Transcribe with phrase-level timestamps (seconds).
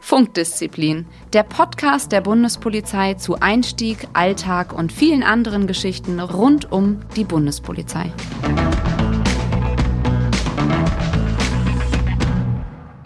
[0.00, 7.24] Funkdisziplin, der Podcast der Bundespolizei zu Einstieg, Alltag und vielen anderen Geschichten rund um die
[7.24, 8.12] Bundespolizei.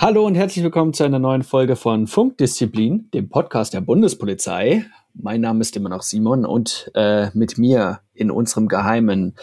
[0.01, 4.85] Hallo und herzlich willkommen zu einer neuen Folge von Funkdisziplin, dem Podcast der Bundespolizei.
[5.15, 9.35] Mein Name ist immer noch Simon und äh, mit mir in unserem geheimen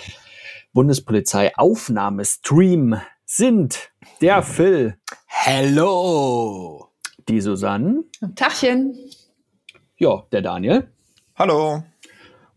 [0.73, 3.89] Bundespolizei-Aufnahmestream sind
[4.21, 4.99] der Phil.
[5.25, 6.89] Hello.
[7.27, 8.03] Die Susanne.
[8.35, 8.95] Tachchen.
[9.97, 10.87] Ja, der Daniel.
[11.35, 11.81] Hallo.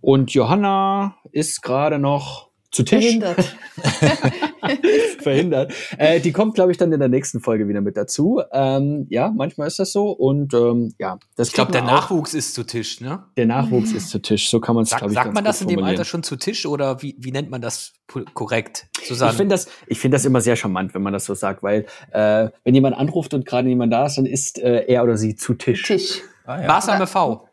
[0.02, 3.04] Und Johanna ist gerade noch zu Tisch.
[3.04, 3.56] Verhindert.
[5.20, 5.74] Verhindert.
[5.98, 8.40] Äh, die kommt, glaube ich, dann in der nächsten Folge wieder mit dazu.
[8.50, 10.10] Ähm, ja, manchmal ist das so.
[10.10, 11.86] Und ähm, ja, das Ich glaube, der auch.
[11.86, 13.24] Nachwuchs ist zu Tisch, ne?
[13.36, 14.48] Der Nachwuchs ist zu Tisch.
[14.48, 15.84] So kann man es, glaube ich, sagt ganz man gut das in dem.
[15.84, 17.92] Alter schon zu Tisch oder wie, wie nennt man das
[18.32, 18.86] korrekt?
[19.02, 19.34] Ich Susanne?
[19.34, 22.48] finde das, ich finde das immer sehr charmant, wenn man das so sagt, weil äh,
[22.64, 25.54] wenn jemand anruft und gerade niemand da ist, dann ist äh, er oder sie zu
[25.54, 25.82] Tisch.
[25.82, 26.22] Tisch.
[26.44, 26.66] Ah, ja.
[26.66, 27.48] Barsame V.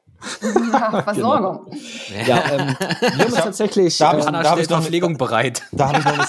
[0.72, 1.72] Ja, Versorgung.
[2.28, 3.98] Ja, ähm, wir haben tatsächlich.
[3.98, 5.64] Da hab ich- ähm, da hab ich noch eine- Verpflegung bereit.
[5.72, 6.26] Da habe ich noch eine,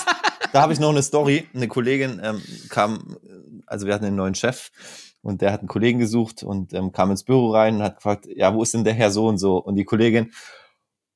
[0.53, 1.47] da habe ich noch eine Story.
[1.55, 3.17] Eine Kollegin ähm, kam,
[3.67, 4.71] also wir hatten einen neuen Chef
[5.23, 8.27] und der hat einen Kollegen gesucht und ähm, kam ins Büro rein und hat gefragt,
[8.35, 9.59] ja, wo ist denn der Herr so und so?
[9.59, 10.33] Und die Kollegin,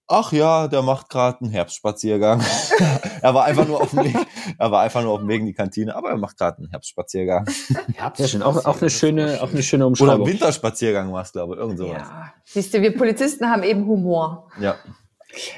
[0.06, 2.42] ach ja, der macht gerade einen Herbstspaziergang.
[3.22, 4.16] er war einfach nur auf dem Weg,
[4.58, 6.70] er war einfach nur auf dem Weg in die Kantine, aber er macht gerade einen
[6.70, 7.46] Herbstspaziergang.
[7.98, 8.42] ja, schön.
[8.42, 10.14] Auch, auch eine schöne, auch eine schöne Oder Umschreibung.
[10.14, 12.02] einen Winterspaziergang war es, glaube ich, irgend sowas.
[12.02, 12.32] Ja.
[12.44, 14.50] Siehst du, wir Polizisten haben eben Humor.
[14.60, 14.76] Ja.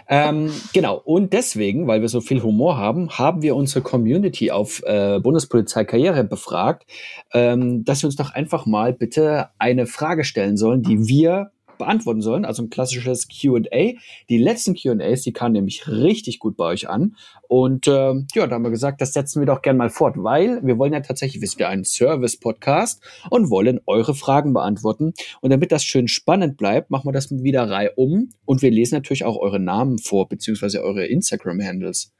[0.08, 0.96] Ähm, genau.
[0.96, 5.84] Und deswegen, weil wir so viel Humor haben, haben wir unsere Community auf äh, Bundespolizei
[5.84, 6.86] Karriere befragt,
[7.32, 12.20] ähm, dass wir uns doch einfach mal bitte eine Frage stellen sollen, die wir beantworten
[12.20, 12.44] sollen.
[12.44, 13.92] Also ein klassisches Q&A.
[14.28, 17.16] Die letzten Q&As, die kamen nämlich richtig gut bei euch an.
[17.48, 20.64] Und ähm, ja, da haben wir gesagt, das setzen wir doch gern mal fort, weil
[20.64, 25.12] wir wollen ja tatsächlich, wir sind ja ein Service-Podcast und wollen eure Fragen beantworten.
[25.40, 29.24] Und damit das schön spannend bleibt, machen wir das wieder reihum und wir lesen natürlich
[29.24, 32.12] auch eure Namen vor, beziehungsweise eure Instagram-Handles.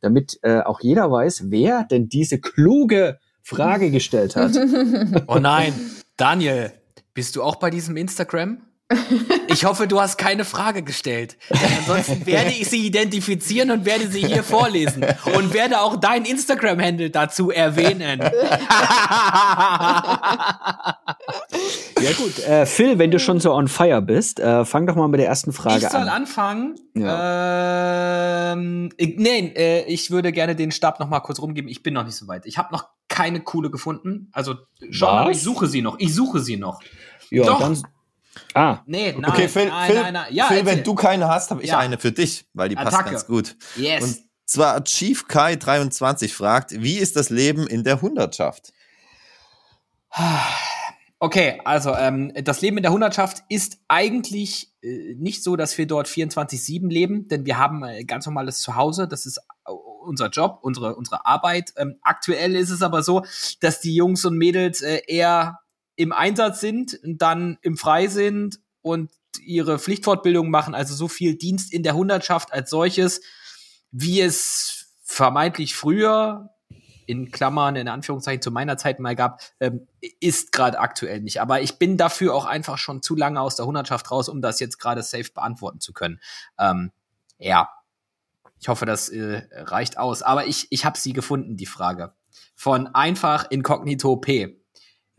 [0.00, 4.52] Damit äh, auch jeder weiß, wer denn diese kluge Frage gestellt hat.
[5.26, 5.72] Oh nein,
[6.16, 6.72] Daniel,
[7.14, 8.62] bist du auch bei diesem Instagram?
[9.48, 11.36] Ich hoffe, du hast keine Frage gestellt.
[11.50, 15.04] Ansonsten werde ich sie identifizieren und werde sie hier vorlesen
[15.34, 18.20] und werde auch dein Instagram-Handle dazu erwähnen.
[22.00, 25.08] Ja gut, äh, Phil, wenn du schon so on fire bist, äh, fang doch mal
[25.08, 26.08] mit der ersten Frage ich soll an.
[26.08, 26.74] anfangen.
[26.96, 31.70] Ähm, ich, nee, äh, ich würde gerne den Stab noch mal kurz rumgeben.
[31.70, 32.46] Ich bin noch nicht so weit.
[32.46, 34.28] Ich habe noch keine coole gefunden.
[34.32, 34.56] Also
[34.90, 35.98] schon, aber ich suche sie noch.
[36.00, 36.80] Ich suche sie noch.
[37.30, 37.60] Ja, Doch.
[37.60, 37.82] dann.
[38.54, 40.34] Ah, Nee, nein, Okay, Phil, nein, Phil, nein, nein.
[40.34, 41.78] Ja, Phil wenn du keine hast, habe ich Ja.
[41.78, 43.10] eine für dich, weil die passt Attacke.
[43.10, 43.56] ganz gut.
[43.76, 44.02] Yes.
[44.02, 48.72] Und zwar Chief Kai 23 fragt, wie ist das Leben in der Hundertschaft?
[51.18, 55.86] Okay, also ähm, das Leben in der Hundertschaft ist eigentlich äh, nicht so, dass wir
[55.86, 60.58] dort 24-7 leben, denn wir haben äh, ganz normales Zuhause, das ist äh, unser Job,
[60.62, 61.72] unsere, unsere Arbeit.
[61.76, 63.24] Ähm, aktuell ist es aber so,
[63.60, 65.60] dass die Jungs und Mädels äh, eher
[65.96, 69.10] im Einsatz sind, dann im Frei sind und
[69.40, 73.20] ihre Pflichtfortbildung machen, also so viel Dienst in der Hundertschaft als solches,
[73.90, 76.50] wie es vermeintlich früher
[77.06, 79.86] in Klammern, in Anführungszeichen zu meiner Zeit mal gab, ähm,
[80.20, 81.40] ist gerade aktuell nicht.
[81.40, 84.60] Aber ich bin dafür auch einfach schon zu lange aus der Hundertschaft raus, um das
[84.60, 86.20] jetzt gerade safe beantworten zu können.
[86.58, 86.92] Ähm,
[87.38, 87.68] ja,
[88.60, 90.22] ich hoffe, das äh, reicht aus.
[90.22, 92.14] Aber ich, ich habe sie gefunden, die Frage.
[92.54, 94.61] Von einfach inkognito P.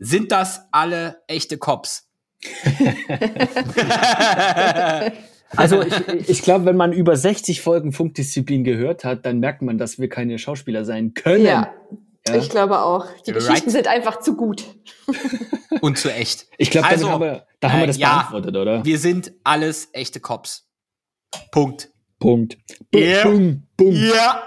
[0.04, 2.08] Sind das alle echte Cops?
[5.56, 5.94] also ich,
[6.28, 10.08] ich glaube, wenn man über 60 Folgen Funkdisziplin gehört hat, dann merkt man, dass wir
[10.08, 11.44] keine Schauspieler sein können.
[11.44, 11.72] Ja,
[12.28, 12.36] Ja.
[12.36, 13.06] ich glaube auch.
[13.26, 13.40] Die Right.
[13.40, 14.64] Geschichten sind einfach zu gut.
[15.80, 16.46] Und zu echt.
[16.58, 18.14] Ich glaube, Also, damit haben wir, da haben wir äh, das ja.
[18.18, 18.84] beantwortet, oder?
[18.84, 20.68] Wir sind alles echte Cops.
[21.50, 21.90] Punkt.
[22.18, 22.56] Punkt.
[22.94, 23.22] Ja.
[23.24, 23.94] Bum, bum.
[23.94, 24.42] Ja.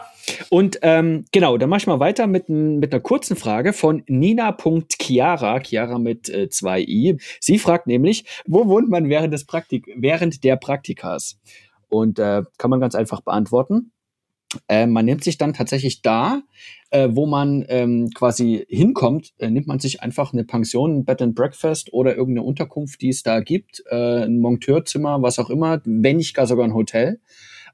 [0.50, 5.60] Und ähm, genau, dann mach ich mal weiter mit, mit einer kurzen Frage von Nina.Chiara,
[5.62, 7.18] Chiara mit äh, zwei i.
[7.40, 11.40] Sie fragt nämlich, wo wohnt man während, des Praktik während der Praktikas?
[11.90, 13.92] Und äh, kann man ganz einfach beantworten.
[14.68, 16.42] Äh, man nimmt sich dann tatsächlich da,
[16.90, 21.22] äh, wo man ähm, quasi hinkommt, äh, nimmt man sich einfach eine Pension, ein Bed
[21.22, 25.82] and Breakfast oder irgendeine Unterkunft, die es da gibt, äh, ein Monteurzimmer, was auch immer,
[25.84, 27.20] wenn nicht gar sogar ein Hotel.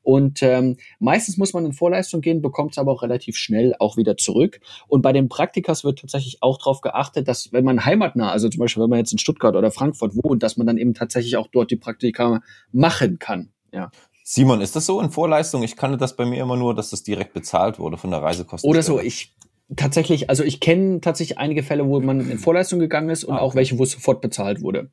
[0.04, 3.98] Und ähm, meistens muss man in Vorleistung gehen, bekommt es aber auch relativ schnell auch
[3.98, 4.60] wieder zurück.
[4.88, 8.60] Und bei den Praktikas wird tatsächlich auch darauf geachtet, dass wenn man heimatnah, also zum
[8.60, 11.48] Beispiel wenn man jetzt in Stuttgart oder Frankfurt wohnt, dass man dann eben tatsächlich auch
[11.52, 12.42] dort die Praktika
[12.72, 13.50] machen kann.
[13.72, 13.92] Ja.
[14.26, 15.64] Simon, ist das so in Vorleistung?
[15.64, 18.70] Ich kannte das bei mir immer nur, dass das direkt bezahlt wurde von der Reisekosten.
[18.70, 19.34] Oder so, ich
[19.76, 23.40] tatsächlich, also ich kenne tatsächlich einige Fälle, wo man in Vorleistung gegangen ist und Ah,
[23.40, 23.58] auch okay.
[23.58, 24.92] welche, wo es sofort bezahlt wurde.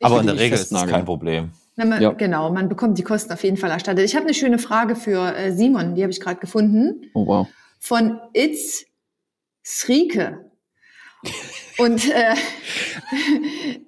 [0.00, 1.52] Aber will in der Regel ist das kein Problem.
[1.78, 2.10] Na, man, Ja.
[2.10, 4.04] Genau, man bekommt die Kosten auf jeden Fall erstattet.
[4.04, 7.48] Ich habe eine schöne Frage für äh, Simon, die habe ich gerade gefunden, Oh wow.
[7.78, 8.84] von Itz
[9.64, 10.44] Srike.
[11.78, 12.34] Und äh,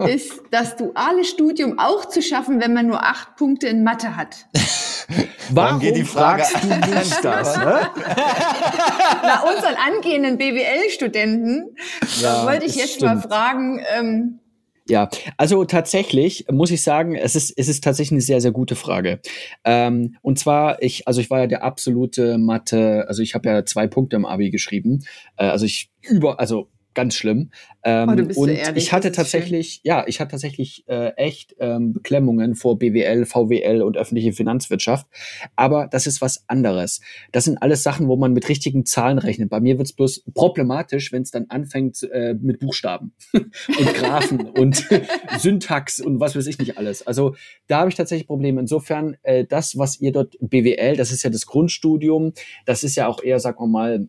[0.14, 4.46] ist das duale Studium auch zu schaffen, wenn man nur acht Punkte in Mathe hat?
[5.52, 7.56] Warum geht die Frage fragst du mich das?
[7.56, 7.80] Ne?
[9.22, 11.74] Na, unseren angehenden BWL-Studenten
[12.20, 13.32] Ja, wollte ich jetzt mal stimmt.
[13.32, 14.39] fragen, ähm,
[14.90, 18.74] Ja, also tatsächlich muss ich sagen, es ist, es ist tatsächlich eine sehr, sehr gute
[18.74, 19.20] Frage.
[19.64, 23.64] Ähm, und zwar, ich, also ich war ja der absolute Mathe, also ich habe ja
[23.64, 25.04] zwei Punkte im Abi geschrieben.
[25.36, 27.50] Äh, also ich über, also ganz schlimm.
[27.82, 31.92] Ähm, Oh, bist so und ich hatte tatsächlich, ja, ich hatte tatsächlich äh, echt ähm,
[31.92, 35.06] Beklemmungen vor BWL, VWL und öffentliche Finanzwirtschaft.
[35.56, 37.00] Aber das ist was anderes.
[37.32, 39.50] Das sind alles Sachen, wo man mit richtigen Zahlen rechnet.
[39.50, 44.86] Bei mir wird's bloß problematisch, wenn es dann anfängt äh, mit Buchstaben und Graphen und
[45.38, 47.06] Syntax und was weiß ich nicht alles.
[47.06, 47.34] Also
[47.66, 48.60] da habe ich tatsächlich Probleme.
[48.60, 52.32] Insofern, äh, das, was ihr dort BWL, das ist ja das Grundstudium,
[52.66, 54.08] das ist ja auch eher, sagen wir mal,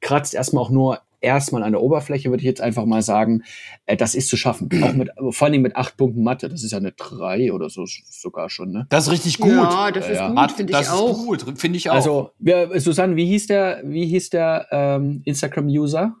[0.00, 3.42] kratzt erstmal auch nur erstmal an der Oberfläche, würde ich jetzt einfach mal sagen,
[3.84, 4.68] äh, das ist zu schaffen.
[4.82, 7.68] Auch mit, vor allen Dingen mit acht Punkten Mathe, das ist ja eine drei oder
[7.68, 8.86] so sogar schon, ne?
[8.88, 9.50] Das ist richtig gut.
[9.52, 10.28] ja, das ist Ja.
[10.32, 11.10] gut, finde das ich auch.
[11.10, 11.94] ist gut, finde ich auch.
[11.94, 16.14] Also, wer, Susanne, wie hieß der, wie hieß der ähm, Instagram-User?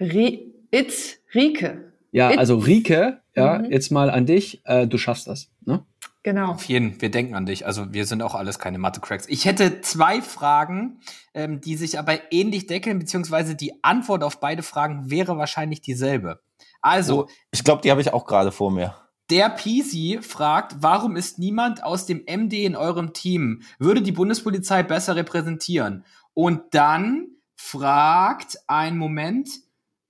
[0.00, 3.70] Ri Itz Rike, Ja, It- also Rike, ja, Mhm.
[3.70, 5.84] jetzt mal an dich, äh, du schaffst das, ne?
[6.32, 6.50] Genau.
[6.52, 7.64] Auf jeden, wir denken an dich.
[7.64, 9.26] Also wir sind auch alles keine Mathe-Cracks.
[9.28, 11.00] Ich hätte zwei Fragen,
[11.32, 16.40] ähm, die sich aber ähnlich deckeln, beziehungsweise die Antwort auf beide Fragen wäre wahrscheinlich dieselbe.
[16.82, 18.94] Also, Oh, ich glaube, die habe ich auch gerade vor mir.
[19.30, 23.62] der Peasy fragt, warum ist niemand aus dem MD in eurem Team?
[23.78, 26.04] Würde die Bundespolizei besser repräsentieren?
[26.34, 29.48] Und dann fragt ein Moment,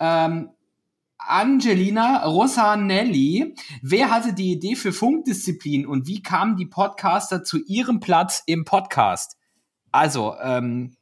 [0.00, 0.50] ähm,
[1.18, 8.00] Angelina Rosanelli, wer hatte die Idee für Funkdisziplin und wie kamen die Podcaster zu ihrem
[8.00, 9.36] Platz im Podcast?
[9.90, 10.96] Also, ähm,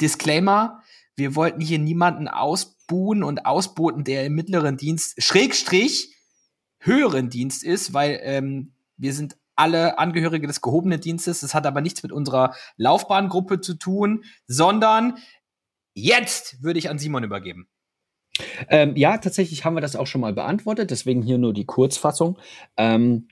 [0.00, 0.82] Disclaimer,
[1.16, 6.14] wir wollten hier niemanden ausbuhen und ausboten, der im mittleren Dienst, Schrägstrich,
[6.78, 11.40] höheren Dienst ist, weil ähm, wir sind alle Angehörige des gehobenen Dienstes.
[11.40, 15.16] Das hat aber nichts mit unserer Laufbahngruppe zu tun, sondern
[15.94, 17.68] jetzt würde ich an Simon übergeben.
[18.68, 22.38] Ähm, ja, tatsächlich haben wir das auch schon mal beantwortet, deswegen hier nur die Kurzfassung.
[22.76, 23.28] Ähm,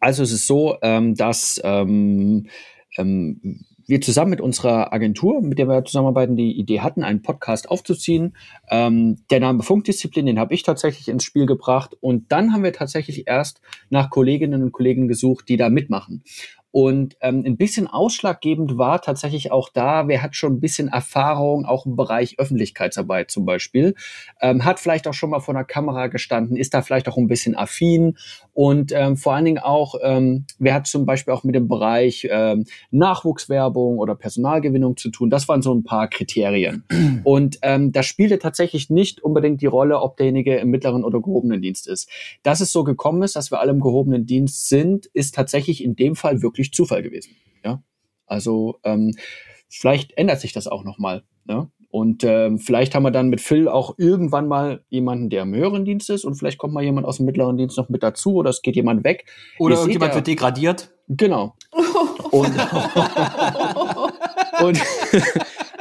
[0.00, 2.48] also es ist so, ähm, dass ähm,
[2.96, 7.70] ähm, wir zusammen mit unserer Agentur, mit der wir zusammenarbeiten, die Idee hatten, einen Podcast
[7.70, 8.36] aufzuziehen.
[8.68, 11.96] Ähm, der Name Funkdisziplin, den habe ich tatsächlich ins Spiel gebracht.
[12.00, 16.22] Und dann haben wir tatsächlich erst nach Kolleginnen und Kollegen gesucht, die da mitmachen.
[16.70, 21.64] Und ähm, ein bisschen ausschlaggebend war tatsächlich auch da, wer hat schon ein bisschen Erfahrung,
[21.64, 23.94] auch im Bereich Öffentlichkeitsarbeit zum Beispiel,
[24.40, 27.28] ähm, hat vielleicht auch schon mal vor einer Kamera gestanden, ist da vielleicht auch ein
[27.28, 28.16] bisschen affin
[28.58, 32.26] und ähm, vor allen Dingen auch, ähm, wer hat zum Beispiel auch mit dem Bereich
[32.28, 35.30] ähm, Nachwuchswerbung oder Personalgewinnung zu tun.
[35.30, 36.82] Das waren so ein paar Kriterien.
[37.22, 41.62] Und ähm, das spielte tatsächlich nicht unbedingt die Rolle, ob derjenige im mittleren oder gehobenen
[41.62, 42.10] Dienst ist.
[42.42, 45.94] Dass es so gekommen ist, dass wir alle im gehobenen Dienst sind, ist tatsächlich in
[45.94, 47.36] dem Fall wirklich Zufall gewesen.
[47.64, 47.82] Ja,
[48.26, 49.14] also ähm,
[49.68, 51.24] vielleicht ändert sich das auch noch mal.
[51.44, 51.70] Ne?
[51.90, 55.86] Und ähm, vielleicht haben wir dann mit Phil auch irgendwann mal jemanden, der im höheren
[55.86, 58.50] Dienst ist, und vielleicht kommt mal jemand aus dem mittleren Dienst noch mit dazu oder
[58.50, 59.24] es geht jemand weg.
[59.58, 60.90] Oder Ihr irgendjemand ja- wird degradiert.
[61.08, 61.56] Genau.
[62.30, 62.50] Und,
[64.62, 64.80] und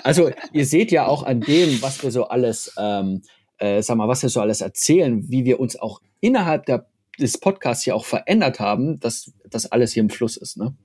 [0.04, 3.22] also ihr seht ja auch an dem, was wir so alles, ähm,
[3.58, 6.88] äh, sag mal, was wir so alles erzählen, wie wir uns auch innerhalb der,
[7.20, 10.58] des Podcasts hier auch verändert haben, dass das alles hier im Fluss ist.
[10.58, 10.76] Ne?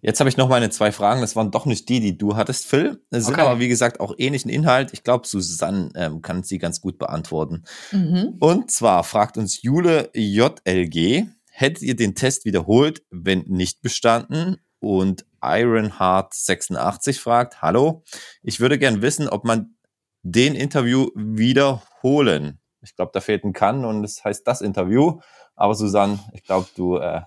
[0.00, 1.20] Jetzt habe ich noch meine zwei Fragen.
[1.20, 3.02] Das waren doch nicht die, die du hattest, Phil.
[3.10, 3.42] Das sind Okay.
[3.42, 4.90] aber, wie gesagt, auch ähnlichen Inhalt.
[4.92, 7.64] Ich glaube, Susanne ähm, kann sie ganz gut beantworten.
[7.90, 8.36] Mhm.
[8.38, 14.58] Und zwar fragt uns Jule JLG, hättet ihr den Test wiederholt, wenn nicht bestanden?
[14.80, 18.04] Und Ironheart86 fragt, hallo,
[18.42, 19.74] ich würde gern wissen, ob man
[20.22, 22.60] den Interview wiederholen.
[22.82, 25.20] Ich glaube, da fehlt ein Kann und es heißt das Interview.
[25.56, 27.22] Aber Susanne, ich glaube, du äh,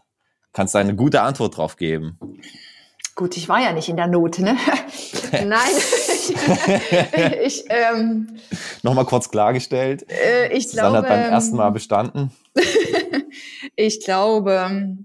[0.53, 2.17] kannst eine gute Antwort drauf geben.
[3.15, 4.57] Gut, ich war ja nicht in der Not, ne?
[5.31, 6.35] Nein, ich,
[7.45, 8.39] ich, ähm,
[8.83, 10.05] Nochmal kurz klargestellt.
[10.09, 12.31] äh, ich Susanne glaube, hat beim ersten Mal bestanden.
[13.75, 14.97] ich glaube,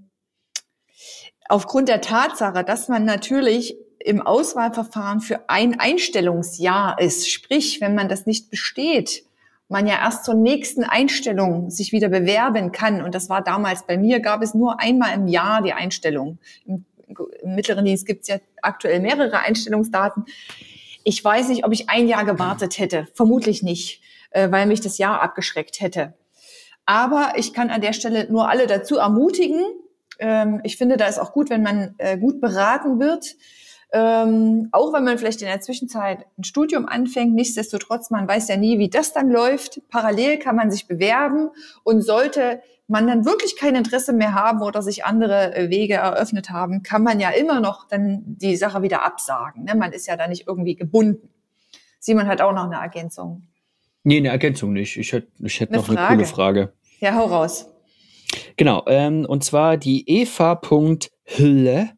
[1.48, 8.08] aufgrund der Tatsache, dass man natürlich im Auswahlverfahren für ein Einstellungsjahr ist, sprich, wenn man
[8.08, 9.24] das nicht besteht
[9.68, 13.02] man ja erst zur nächsten Einstellung sich wieder bewerben kann.
[13.02, 16.38] Und das war damals bei mir, gab es nur einmal im Jahr die Einstellung.
[16.64, 16.84] Im,
[17.42, 20.24] im mittleren Dienst gibt es ja aktuell mehrere Einstellungsdaten.
[21.04, 23.06] Ich weiß nicht, ob ich ein Jahr gewartet hätte.
[23.14, 26.14] Vermutlich nicht, äh, weil mich das Jahr abgeschreckt hätte.
[26.84, 29.64] Aber ich kann an der Stelle nur alle dazu ermutigen.
[30.20, 33.34] Ähm, ich finde, da ist auch gut, wenn man äh, gut beraten wird
[33.92, 38.56] ähm, auch wenn man vielleicht in der Zwischenzeit ein Studium anfängt, nichtsdestotrotz, man weiß ja
[38.56, 39.80] nie, wie das dann läuft.
[39.88, 41.50] Parallel kann man sich bewerben
[41.84, 46.50] und sollte man dann wirklich kein Interesse mehr haben oder sich andere äh, Wege eröffnet
[46.50, 49.64] haben, kann man ja immer noch dann die Sache wieder absagen.
[49.64, 49.74] Ne?
[49.74, 51.30] Man ist ja da nicht irgendwie gebunden.
[51.98, 53.42] Simon hat auch noch eine Ergänzung.
[54.04, 54.96] Nee, eine Ergänzung nicht.
[54.96, 56.00] Ich hätte ich hätt noch Frage.
[56.00, 56.72] eine coole Frage.
[57.00, 57.66] Ja, hau raus.
[58.56, 61.90] Genau, ähm, und zwar die Eva.hülle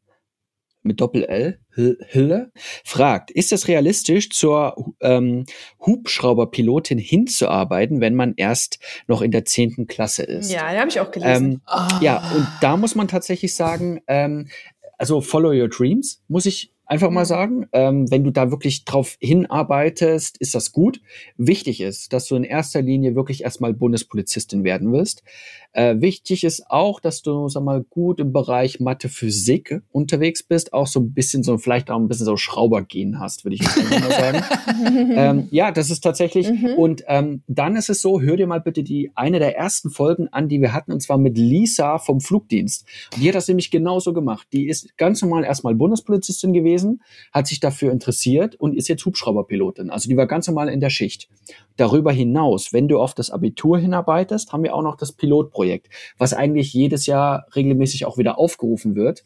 [0.88, 2.50] mit Doppel-L, Hille,
[2.85, 5.45] fragt, ist es realistisch, zur ähm,
[5.87, 10.50] Hubschrauberpilotin hinzuarbeiten, wenn man erst noch in der zehnten Klasse ist?
[10.50, 11.52] Ja, da habe ich auch gelesen.
[11.52, 12.02] Ähm, oh.
[12.02, 14.49] Ja, und da muss man tatsächlich sagen, ähm,
[14.99, 17.28] also follow your dreams, muss ich einfach mal mhm.
[17.28, 17.66] sagen.
[17.73, 21.00] Ähm, wenn du da wirklich drauf hinarbeitest, ist das gut.
[21.37, 25.23] Wichtig ist, dass du in erster Linie wirklich erstmal Bundespolizistin werden wirst.
[25.73, 30.73] Äh, wichtig ist auch, dass du, sag mal, gut im Bereich Mathe, Physik unterwegs bist,
[30.73, 34.11] auch so ein bisschen so, vielleicht auch ein bisschen so Schraubergehen hast, würde ich mal
[34.11, 34.45] sagen.
[35.14, 36.50] ähm, ja, das ist tatsächlich.
[36.50, 36.75] Mhm.
[36.76, 40.28] Und ähm, dann ist es so, hör dir mal bitte die eine der ersten Folgen
[40.28, 42.87] an, die wir hatten, und zwar mit Lisa vom Flugdienst.
[43.16, 44.49] Die hat das nämlich genauso gemacht.
[44.52, 46.77] Die ist ganz normal erstmal Bundespolizistin gewesen,
[47.32, 49.90] hat sich dafür interessiert und ist jetzt Hubschrauberpilotin.
[49.90, 51.28] Also die war ganz normal in der Schicht.
[51.76, 56.35] Darüber hinaus, wenn du auf das Abitur hinarbeitest, haben wir auch noch das Pilotprojekt, was
[56.35, 59.25] eigentlich jedes Jahr regelmäßig auch wieder aufgerufen wird.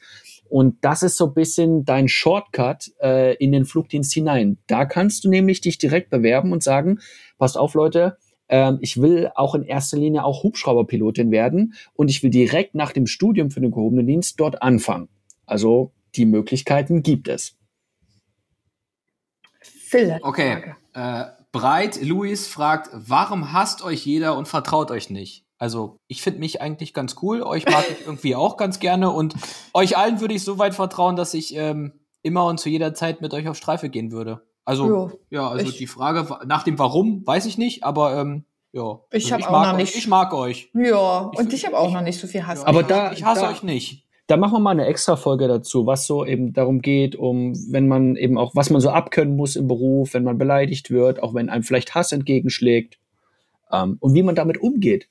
[0.49, 4.59] Und das ist so ein bisschen dein Shortcut äh, in den Flugdienst hinein.
[4.67, 6.99] Da kannst du nämlich dich direkt bewerben und sagen,
[7.39, 8.19] passt auf Leute,
[8.49, 12.93] äh, ich will auch in erster Linie auch Hubschrauberpilotin werden und ich will direkt nach
[12.93, 15.09] dem Studium für den gehobenen Dienst dort anfangen.
[15.47, 17.57] Also die Möglichkeiten gibt es.
[19.61, 20.19] Phil.
[20.23, 20.75] Okay.
[20.95, 25.45] Äh, Breit, Luis fragt, warum hasst euch jeder und vertraut euch nicht?
[25.59, 29.35] Also, ich finde mich eigentlich ganz cool, euch mag ich irgendwie auch ganz gerne und
[29.75, 33.21] euch allen würde ich so weit vertrauen, dass ich ähm, immer und zu jeder Zeit
[33.21, 34.43] mit euch auf Streife gehen würde.
[34.65, 38.45] Also, jo, ja, also ich, die Frage nach dem Warum weiß ich nicht, aber ähm,
[38.73, 39.01] ja.
[39.11, 39.97] Ich also habe auch noch euch, nicht.
[39.97, 40.71] Ich mag euch.
[40.73, 42.65] Ja, ich und ich habe auch noch nicht so viel Hass.
[42.65, 45.87] Aber da, ich hasse da, euch nicht da machen wir mal eine extra Folge dazu,
[45.87, 49.57] was so eben darum geht, um, wenn man eben auch, was man so abkönnen muss
[49.57, 52.97] im Beruf, wenn man beleidigt wird, auch wenn einem vielleicht Hass entgegenschlägt,
[53.71, 55.07] ähm, und wie man damit umgeht.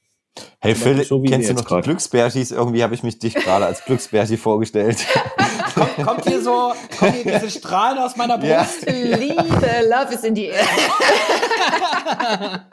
[0.59, 2.49] Hey Phil, so kennst du noch die Glücksbärchis?
[2.49, 5.05] Irgendwie habe ich mich dich gerade als Glücksbärchi vorgestellt.
[5.75, 8.87] kommt, kommt, hier so, kommen hier diese Strahlen aus meiner Brust?
[8.87, 8.93] Ja.
[9.17, 10.65] Liebe, Love is in the air.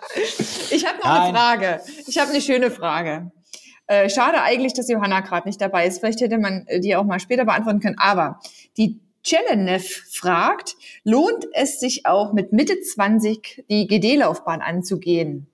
[0.71, 1.21] ich habe noch Nein.
[1.21, 1.83] eine Frage.
[2.07, 3.33] Ich habe eine schöne Frage.
[3.89, 5.99] Äh, schade eigentlich, dass Johanna gerade nicht dabei ist.
[5.99, 7.99] Vielleicht hätte man äh, die auch mal später beantworten können.
[7.99, 8.39] Aber
[8.77, 15.47] die Chelenev fragt, lohnt es sich auch mit Mitte 20 die GD-Laufbahn anzugehen?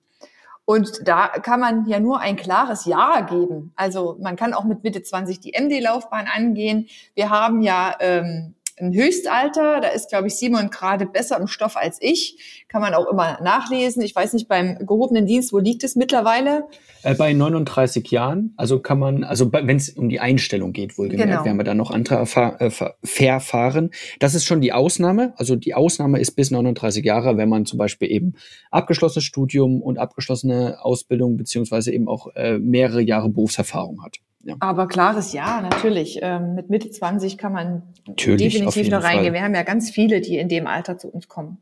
[0.65, 3.71] Und da kann man ja nur ein klares Ja geben.
[3.77, 6.87] Also man kann auch mit Mitte 20 die MD-Laufbahn angehen.
[7.13, 9.79] Wir haben ja ähm, ein Höchstalter.
[9.81, 12.65] Da ist, glaube ich, Simon gerade besser im Stoff als ich.
[12.67, 14.01] Kann man auch immer nachlesen.
[14.01, 16.65] Ich weiß nicht, beim gehobenen Dienst, wo liegt es mittlerweile?
[17.03, 18.53] Äh, bei 39 Jahren.
[18.57, 21.45] Also kann man, also wenn es um die Einstellung geht, wohlgemerkt, genau.
[21.45, 22.21] werden wir dann noch andere
[22.59, 22.71] äh,
[23.03, 23.91] Verfahren.
[24.19, 25.33] Das ist schon die Ausnahme.
[25.37, 28.35] Also die Ausnahme ist bis 39 Jahre, wenn man zum Beispiel eben
[28.71, 34.17] abgeschlossenes Studium und abgeschlossene Ausbildung beziehungsweise eben auch äh, mehrere Jahre Berufserfahrung hat.
[34.45, 34.55] Ja.
[34.59, 36.19] Aber klares Ja, natürlich.
[36.21, 39.25] Ähm, mit Mitte 20 kann man natürlich, definitiv noch reingehen.
[39.25, 39.33] Fall.
[39.33, 41.57] Wir haben ja ganz viele, die in dem Alter zu uns kommen.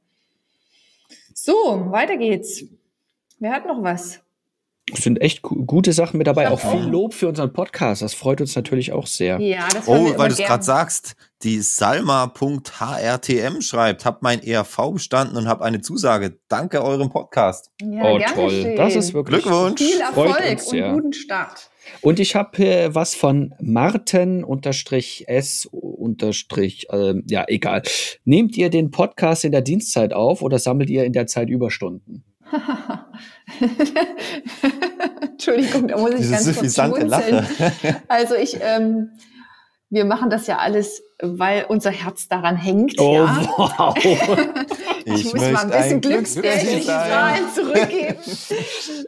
[1.33, 2.65] So, weiter geht's.
[3.39, 4.19] Wer hat noch was?
[4.93, 6.49] Es sind echt gute Sachen mit dabei.
[6.49, 8.01] Auch viel Lob für unseren Podcast.
[8.01, 9.39] Das freut uns natürlich auch sehr.
[9.39, 11.15] Ja, das Oh, weil du es gerade sagst.
[11.41, 16.37] Die Salma.hrtm schreibt, hab mein ERV bestanden und habe eine Zusage.
[16.49, 17.71] Danke eurem Podcast.
[17.81, 18.49] Ja, oh, toll.
[18.49, 18.75] Schön.
[18.75, 19.81] Das ist wirklich Glückwunsch.
[19.81, 20.37] Viel Erfolg
[20.67, 21.69] und guten Start.
[22.01, 27.83] Und ich habe äh, was von Marten unterstrich S unterstrich, äh, ja, egal.
[28.25, 32.23] Nehmt ihr den Podcast in der Dienstzeit auf oder sammelt ihr in der Zeit Überstunden?
[35.21, 37.47] Entschuldigung, da muss ich Diese ganz kurz Lache.
[38.07, 39.09] Also ich, ähm,
[39.93, 42.99] wir machen das ja alles, weil unser Herz daran hängt.
[42.99, 43.47] Oh, ja.
[43.57, 43.95] wow.
[45.05, 48.17] ich, ich muss mal ein bisschen glücksbärchen Zahlen zurückgeben.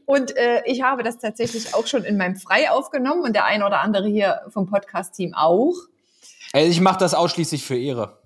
[0.06, 3.64] und äh, ich habe das tatsächlich auch schon in meinem Frei aufgenommen und der ein
[3.64, 5.76] oder andere hier vom Podcast-Team auch.
[6.54, 8.20] Also ich mache das ausschließlich für Ehre.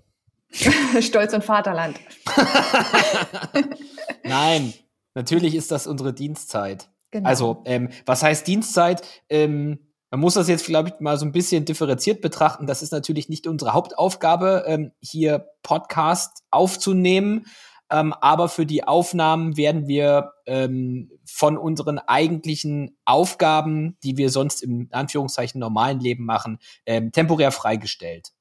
[1.01, 1.99] Stolz und Vaterland.
[4.23, 4.73] Nein,
[5.15, 6.89] Natürlich ist das unsere Dienstzeit.
[7.11, 7.27] Genau.
[7.27, 9.01] Also, ähm, was heißt Dienstzeit?
[9.29, 12.65] Ähm, man muss das jetzt, glaube ich, mal so ein bisschen differenziert betrachten.
[12.65, 17.45] Das ist natürlich nicht unsere Hauptaufgabe, ähm, hier Podcast aufzunehmen.
[17.91, 24.61] Ähm, aber für die Aufnahmen werden wir ähm, von unseren eigentlichen Aufgaben, die wir sonst
[24.61, 28.31] im Anführungszeichen normalen Leben machen, ähm, temporär freigestellt.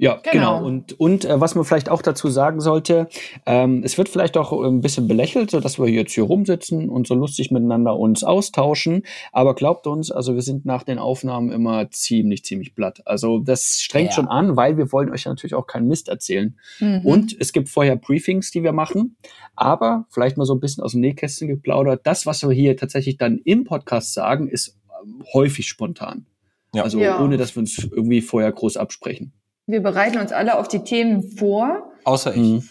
[0.00, 0.58] Ja, genau.
[0.58, 0.64] Genau.
[0.64, 3.08] Und, und äh, was man vielleicht auch dazu sagen sollte,
[3.46, 7.08] ähm, es wird vielleicht auch ein bisschen belächelt, so dass wir jetzt hier rumsitzen und
[7.08, 9.02] so lustig miteinander uns austauschen.
[9.32, 13.02] Aber glaubt uns, also wir sind nach den Aufnahmen immer ziemlich, ziemlich platt.
[13.06, 14.14] Also das strengt Ja.
[14.14, 16.56] schon an, weil wir wollen euch natürlich auch keinen Mist erzählen.
[16.78, 17.00] Mhm.
[17.04, 19.16] Und es gibt vorher Briefings, die wir machen.
[19.56, 22.02] Aber vielleicht mal so ein bisschen aus dem Nähkästchen geplaudert.
[22.04, 26.26] Das, was wir hier tatsächlich dann im Podcast sagen, ist ähm, häufig spontan.
[26.72, 26.84] Ja.
[26.84, 27.20] Also Ja.
[27.20, 29.32] ohne, dass wir uns irgendwie vorher groß absprechen.
[29.68, 31.92] Wir bereiten uns alle auf die Themen vor.
[32.04, 32.38] Außer ich.
[32.38, 32.68] Mhm.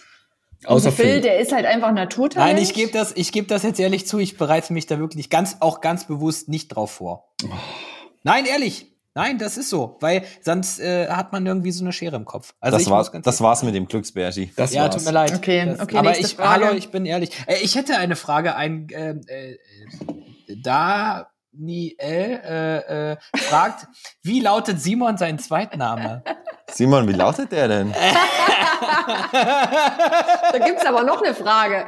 [0.66, 1.22] Außer Phil, Phil.
[1.22, 2.54] der ist halt einfach Naturtalent.
[2.54, 4.18] Nein, ich gebe das, ich gebe das jetzt ehrlich zu.
[4.18, 7.30] Ich bereite mich da wirklich ganz, auch ganz bewusst nicht drauf vor.
[8.24, 8.88] Nein, ehrlich.
[9.14, 12.54] Nein, das ist so, weil sonst äh, hat man irgendwie so eine Schere im Kopf.
[12.60, 14.52] Also das ich war, das war's mit dem Glücksbärchi.
[14.56, 14.96] Das ja, war's.
[14.96, 15.34] tut mir leid.
[15.36, 16.66] Okay, das, okay, aber ich, Frage.
[16.66, 17.32] hallo, ich bin ehrlich.
[17.48, 19.58] Äh, ich hätte eine Frage ein, äh, äh,
[20.62, 23.88] Daniel äh, äh, fragt,
[24.22, 26.24] wie lautet Simon sein Zweitname?
[26.72, 27.94] Simon, wie lautet der denn?
[30.52, 31.86] Da gibt's aber noch eine Frage.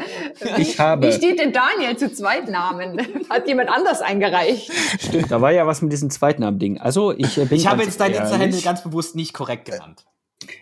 [0.58, 3.00] Ich habe- Wie steht denn Daniel zu Zweitnamen?
[3.30, 4.72] Hat jemand anders eingereicht?
[5.00, 6.80] Stimmt, da war ja was mit diesem Zweitnamen-Ding.
[6.80, 8.14] Also ich äh, bin Ich habe jetzt dein.
[8.14, 10.06] Insta-Handle ganz bewusst nicht korrekt genannt.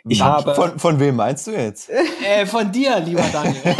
[0.07, 1.89] Ich habe Von, von wem meinst du jetzt?
[1.89, 3.75] Äh, von dir, lieber Daniel.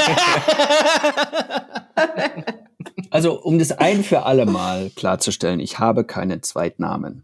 [3.12, 7.24] also um das ein für alle Mal klarzustellen, ich habe keinen Zweitnamen.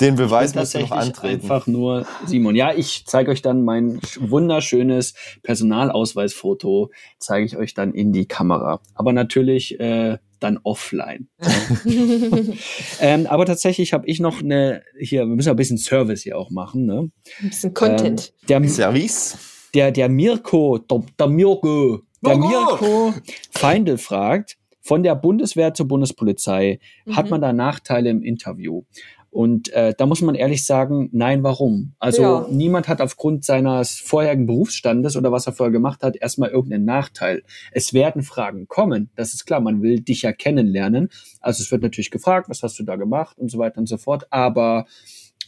[0.00, 1.42] Den Beweis du noch antreten.
[1.42, 2.54] einfach nur Simon.
[2.56, 8.26] Ja, ich zeige euch dann mein sch- wunderschönes Personalausweisfoto, zeige ich euch dann in die
[8.26, 8.80] Kamera.
[8.94, 11.28] Aber natürlich äh, dann offline.
[13.00, 16.50] ähm, aber tatsächlich habe ich noch eine, hier, wir müssen ein bisschen Service hier auch
[16.50, 16.86] machen.
[16.86, 17.10] Ne?
[17.42, 18.32] Ein bisschen Content.
[18.48, 19.38] Ähm, der, Service?
[19.74, 23.14] der, der Mirko, der, der Mirko, der Mirko!
[23.52, 26.78] Feindl fragt, von der Bundeswehr zur Bundespolizei,
[27.10, 27.30] hat Mhm.
[27.30, 28.82] man da Nachteile im Interview?
[29.36, 31.92] Und äh, da muss man ehrlich sagen, nein, warum?
[31.98, 32.46] Also Ja.
[32.48, 37.42] niemand hat aufgrund seines vorherigen Berufsstandes oder was er vorher gemacht hat, erstmal irgendeinen Nachteil.
[37.70, 41.10] Es werden Fragen kommen, das ist klar, man will dich ja kennenlernen.
[41.42, 43.98] Also es wird natürlich gefragt, was hast du da gemacht und so weiter und so
[43.98, 44.26] fort.
[44.30, 44.86] Aber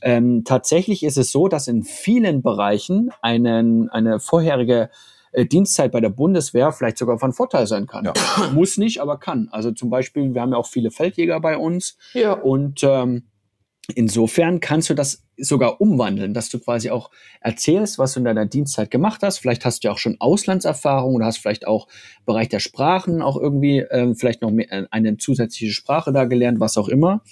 [0.02, 4.90] ähm, tatsächlich ist es so, dass in vielen Bereichen einen, eine vorherige
[5.32, 8.04] äh, Dienstzeit bei der Bundeswehr vielleicht sogar von Vorteil sein kann.
[8.04, 8.12] Ja.
[8.52, 9.48] Muss nicht, aber kann.
[9.50, 12.34] Also zum Beispiel, wir haben ja auch viele Feldjäger bei uns Ja.
[12.34, 13.22] und ähm,
[13.94, 18.46] insofern kannst du das sogar umwandeln, dass du quasi auch erzählst, was du in deiner
[18.46, 19.38] Dienstzeit gemacht hast.
[19.38, 21.88] Vielleicht hast du ja auch schon Auslandserfahrung oder hast vielleicht auch
[22.26, 26.60] Bereich der Sprachen auch irgendwie ähm, vielleicht noch mehr, äh, eine zusätzliche Sprache da gelernt,
[26.60, 27.22] was auch immer.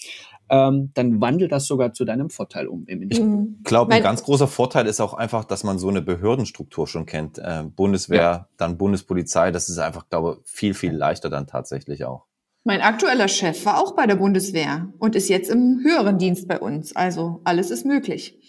[0.48, 3.00] Ähm, dann wandel das sogar zu deinem Vorteil um im.
[3.00, 3.56] Mhm.
[3.58, 7.04] Ich glaube, ein ganz großer Vorteil ist auch einfach, dass man so eine Behördenstruktur schon
[7.04, 7.38] kennt.
[7.38, 12.26] Äh, Bundeswehr, dann Bundespolizei, das ist einfach, glaube ich, viel, viel leichter dann tatsächlich auch.
[12.66, 16.58] Mein aktueller Chef war auch bei der Bundeswehr und ist jetzt im höheren Dienst bei
[16.58, 16.96] uns.
[16.96, 18.40] Also alles ist möglich.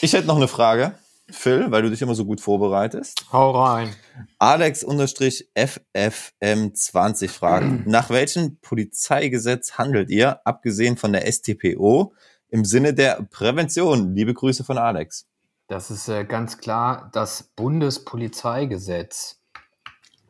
[0.00, 0.94] Ich hätte noch eine Frage,
[1.28, 3.26] Phil, weil du dich immer so gut vorbereitest.
[3.32, 3.92] Hau rein.
[4.38, 12.14] Alex-FFM20 fragt, nach welchem Polizeigesetz handelt ihr, abgesehen von der STPO,
[12.50, 14.14] im Sinne der Prävention?
[14.14, 15.26] Liebe Grüße von Alex.
[15.66, 19.40] Das ist äh, ganz klar das Bundespolizeigesetz.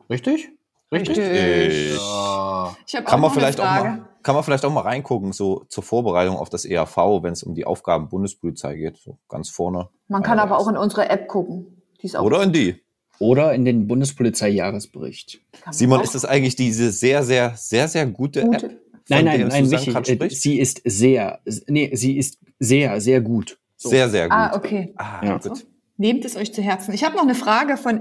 [0.09, 0.49] Richtig?
[0.91, 1.17] Richtig?
[1.17, 1.95] Richtig.
[1.95, 2.75] Ja.
[2.85, 3.89] Ich habe auch Kann man, noch vielleicht eine auch Frage.
[4.01, 7.43] mal, kann man vielleicht auch mal reingucken, so zur Vorbereitung auf das ERV, wenn es
[7.43, 9.89] um die Aufgaben Bundespolizei geht, so ganz vorne.
[10.07, 11.81] Man kann aber auch in unsere App gucken.
[12.01, 12.83] Die ist auch Oder in die.
[13.19, 15.41] Oder in den Bundespolizei-Jahresbericht.
[15.69, 18.65] Simon, auch ist das eigentlich diese sehr, sehr, sehr, sehr gute, Gute.
[18.65, 18.81] App?
[19.09, 20.41] Nein, von nein, nein, gerade äh, spricht?
[20.41, 23.59] Sie ist sehr, nee, sie ist sehr, sehr gut.
[23.77, 23.89] So.
[23.89, 24.37] Sehr, sehr gut.
[24.37, 24.93] Ah, okay.
[24.97, 25.37] Ah, Ja.
[25.37, 25.65] gut.
[25.97, 26.93] Nehmt es euch zu Herzen.
[26.93, 27.99] Ich habe noch eine Frage von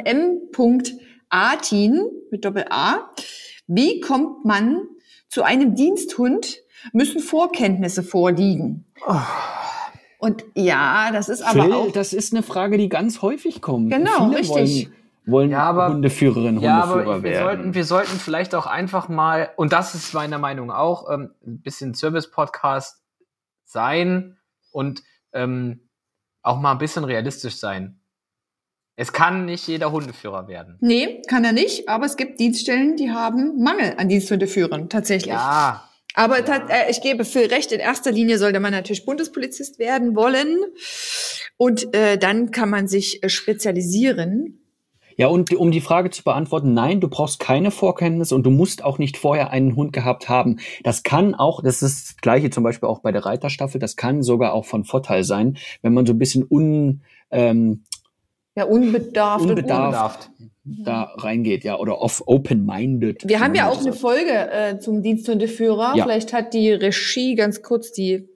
[1.30, 3.10] M.Atin mit Doppel-A.
[3.66, 4.82] Wie kommt man
[5.28, 6.58] zu einem Diensthund?
[6.92, 8.86] Müssen Vorkenntnisse vorliegen?
[10.18, 11.92] Und ja, das ist aber Phil, auch.
[11.92, 13.90] das ist eine Frage, die ganz häufig kommt.
[13.92, 14.86] Genau, Viele richtig.
[14.86, 14.94] Wollen,
[15.26, 17.44] wollen Ja, aber- Hundeführerinnen, Ja, Hundeführer aber wir werden.
[17.44, 21.60] sollten, wir sollten vielleicht auch einfach mal, und das ist meiner Meinung auch, ähm, ein
[21.62, 23.02] bisschen Service-Podcast
[23.64, 24.36] sein
[24.72, 25.88] und ähm,
[26.42, 27.99] auch mal ein bisschen realistisch sein.
[29.00, 30.76] Es kann nicht jeder Hundeführer werden.
[30.80, 35.32] Nee, kann er nicht, aber es gibt Dienststellen, die haben Mangel an Diensthundeführern, tatsächlich.
[35.32, 39.78] Ja, Aber tat- äh, ich gebe Phil recht, in erster Linie sollte man natürlich Bundespolizist
[39.78, 40.58] werden wollen.
[41.56, 44.58] Und äh, dann kann man sich äh, spezialisieren.
[45.16, 48.84] Ja, und um die Frage zu beantworten, nein, du brauchst keine Vorkenntnis und du musst
[48.84, 50.60] auch nicht vorher einen Hund gehabt haben.
[50.84, 54.22] Das kann auch, das ist das gleiche zum Beispiel auch bei der Reiterstaffel, das kann
[54.22, 57.84] sogar auch von Vorteil sein, wenn man so ein bisschen un, ähm,
[58.60, 59.44] Ja, unbedarft.
[59.44, 60.30] und Unbedarft.
[60.64, 63.26] da reingeht, ja, oder off open-minded.
[63.26, 63.92] Wir haben ja auch eine.
[63.92, 65.94] Folge äh, zum Diensthundeführer.
[65.96, 66.04] Ja.
[66.04, 68.28] Vielleicht hat die Regie ganz kurz die,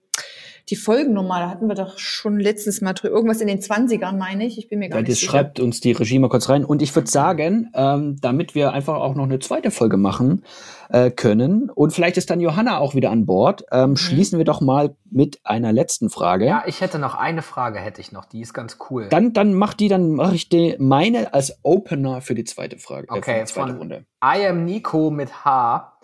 [0.70, 3.14] die Folgennummer, da hatten wir doch schon letztes Mal drüber.
[3.14, 4.56] Irgendwas in den 20ern, meine ich.
[4.56, 5.32] Ich bin mir gar Ja, nicht das sicher.
[5.32, 6.64] schreibt uns die Regie mal kurz rein.
[6.64, 10.42] Und ich würde sagen, ähm, damit wir einfach auch noch eine zweite Folge machen
[10.88, 13.96] äh, können und vielleicht ist dann Johanna auch wieder an Bord, ähm, Mhm.
[13.96, 16.46] schließen wir doch mal mit einer letzten Frage.
[16.46, 18.24] Ja, ich hätte noch eine Frage, hätte ich noch.
[18.24, 19.08] Die ist ganz cool.
[19.10, 23.06] Dann, dann mach die, dann mache ich die, meine als Opener für die zweite Frage,
[23.08, 24.04] äh, für Okay, die zweite von- Runde.
[24.24, 25.98] I am Nico mit H.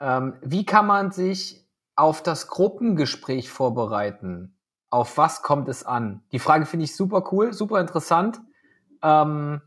[0.00, 1.65] Ähm, wie kann man sich
[1.96, 4.54] auf das Gruppengespräch vorbereiten?
[4.90, 6.22] Auf was kommt es an?
[6.32, 8.40] Die Frage finde ich super cool, super interessant.
[9.02, 9.60] Ähm,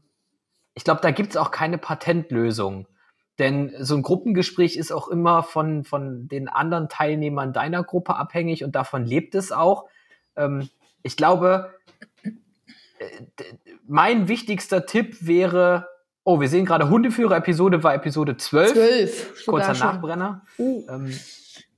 [0.75, 2.87] ich glaube, da gibt es auch keine Patentlösung.
[3.39, 8.63] Denn so ein Gruppengespräch ist auch immer von, von den anderen Teilnehmern deiner Gruppe abhängig
[8.63, 9.85] und davon lebt es auch.
[10.35, 10.69] Ähm,
[11.03, 11.73] ich glaube,
[12.99, 13.05] äh,
[13.87, 15.87] mein wichtigster Tipp wäre,
[16.23, 18.73] oh, wir sehen gerade Hundeführer-Episode war Episode 12.
[18.73, 19.43] Zwölf.
[19.45, 19.87] sogar Kurzer schon.
[19.87, 20.45] Nachbrenner.
[20.57, 20.85] Uh.
[20.89, 21.19] Ähm,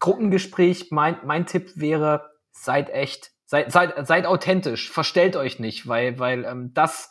[0.02, 6.20] Gruppengespräch, mein, mein Tipp wäre, seid echt, seid, seid, seid authentisch, verstellt euch nicht, weil,
[6.20, 7.10] weil ähm, das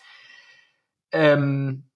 [1.12, 1.88] ähm,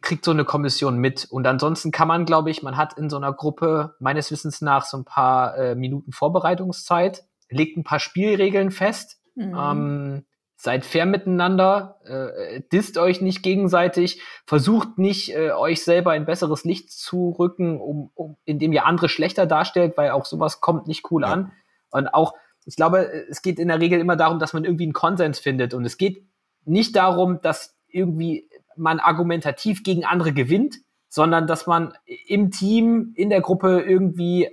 [0.00, 1.26] kriegt so eine Kommission mit.
[1.28, 4.84] Und ansonsten kann man, glaube ich, man hat in so einer Gruppe meines Wissens nach
[4.84, 9.56] so ein paar äh, Minuten Vorbereitungszeit, legt ein paar Spielregeln fest, Mhm.
[9.58, 10.26] ähm,
[10.64, 16.64] seid fair miteinander, äh, disst euch nicht gegenseitig, versucht nicht, äh, euch selber in besseres
[16.64, 21.10] Licht zu rücken, um, um, indem ihr andere schlechter darstellt, weil auch sowas kommt nicht
[21.10, 21.28] cool Ja.
[21.28, 21.52] an.
[21.90, 22.32] Und auch,
[22.64, 25.74] ich glaube, es geht in der Regel immer darum, dass man irgendwie einen Konsens findet.
[25.74, 26.26] Und es geht
[26.64, 30.76] nicht darum, dass irgendwie man argumentativ gegen andere gewinnt,
[31.10, 31.92] sondern dass man
[32.26, 34.50] im Team, in der Gruppe irgendwie äh,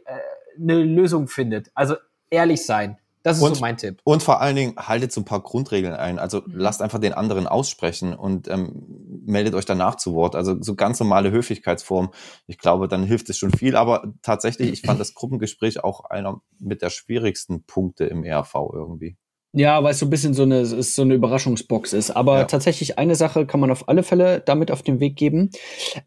[0.60, 1.72] eine Lösung findet.
[1.74, 1.96] Also
[2.30, 2.98] ehrlich sein.
[3.24, 4.00] Das ist Und- so mein Tipp.
[4.04, 6.18] Und vor allen Dingen haltet so ein paar Grundregeln ein.
[6.20, 6.54] Also Mhm.
[6.56, 8.84] lasst einfach den anderen aussprechen und ähm,
[9.26, 10.36] meldet euch danach zu Wort.
[10.36, 12.12] Also so ganz normale Höflichkeitsform.
[12.48, 13.76] Ich glaube, dann hilft es schon viel.
[13.76, 19.18] Aber tatsächlich, ich fand das Gruppengespräch auch einer mit der schwierigsten Punkte im ERV irgendwie.
[19.54, 22.12] Ja, weil es so ein bisschen so eine, es ist so eine Überraschungsbox ist.
[22.12, 22.44] Aber Ja.
[22.46, 25.50] tatsächlich eine Sache kann man auf alle Fälle damit auf den Weg geben.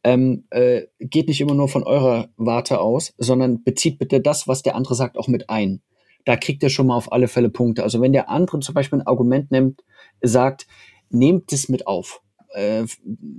[0.03, 4.63] Ähm, äh, geht nicht immer nur von eurer Warte aus, sondern bezieht bitte das, was
[4.63, 5.83] der andere sagt, auch mit ein.
[6.25, 7.83] Da kriegt ihr schon mal auf alle Fälle Punkte.
[7.83, 9.85] Also wenn der andere zum Beispiel ein Argument nimmt,
[10.23, 10.67] sagt,
[11.11, 12.23] nehmt es mit auf.
[12.55, 12.85] Äh,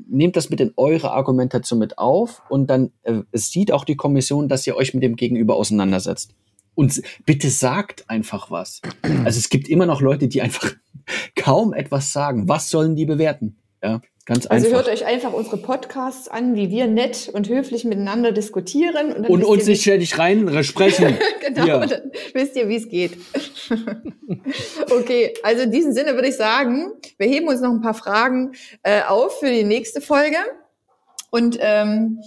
[0.10, 4.50] nehmt das mit in eure Argumentation mit auf und dann äh, sieht auch die Kommission,
[4.50, 6.36] dass ihr euch mit dem Gegenüber auseinandersetzt.
[6.76, 8.82] Und bitte sagt einfach was.
[9.02, 10.74] Also es gibt immer noch Leute, die einfach
[11.38, 12.50] kaum etwas sagen.
[12.50, 13.56] Was sollen die bewerten?
[13.82, 14.80] Ja, ganz Also einfach.
[14.80, 19.14] hört euch einfach unsere Podcasts an, wie wir nett und höflich miteinander diskutieren.
[19.14, 21.18] Und, und uns ihr, nicht ständig rein sprechen.
[21.42, 21.86] Genau, Ja.
[21.86, 23.18] dann wisst ihr, wie es geht.
[24.92, 28.54] okay, also in diesem Sinne würde ich sagen, wir heben uns noch ein paar Fragen
[28.82, 30.38] äh, auf für die nächste Folge
[31.30, 32.20] und ähm,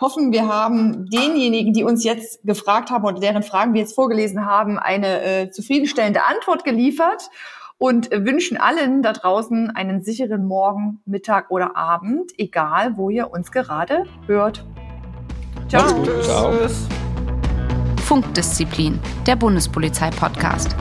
[0.00, 4.44] hoffen, wir haben denjenigen, die uns jetzt gefragt haben oder deren Fragen wir jetzt vorgelesen
[4.44, 7.30] haben, eine äh, zufriedenstellende Antwort geliefert
[7.78, 13.52] und wünschen allen da draußen einen sicheren Morgen, Mittag oder Abend, egal wo ihr uns
[13.52, 14.66] gerade hört.
[15.68, 15.94] Ciao.
[15.94, 16.24] gut.
[16.24, 16.52] Ciao.
[18.04, 20.74] Funkdisziplin, der Bundespolizei-Podcast.